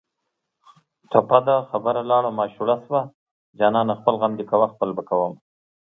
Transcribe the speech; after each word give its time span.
ټپه 1.11 1.39
ده: 1.47 1.55
خبره 1.69 2.01
لاړه 2.11 2.29
ماشوړه 2.39 2.75
شوه 2.85 3.01
جانانه 3.59 3.93
خپل 3.99 4.13
غم 4.21 4.33
دې 4.39 4.45
کوه 4.51 4.67
خپل 4.73 4.89
به 4.95 5.03
کومه 5.09 5.37